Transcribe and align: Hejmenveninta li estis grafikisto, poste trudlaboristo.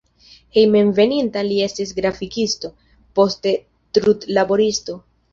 Hejmenveninta 0.59 1.41
li 1.49 1.59
estis 1.65 1.91
grafikisto, 1.99 2.71
poste 3.19 3.53
trudlaboristo. 3.99 4.97